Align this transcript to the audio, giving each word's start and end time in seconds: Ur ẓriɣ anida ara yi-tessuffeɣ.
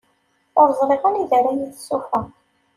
Ur 0.59 0.67
ẓriɣ 0.79 1.03
anida 1.07 1.35
ara 1.37 1.51
yi-tessuffeɣ. 1.57 2.25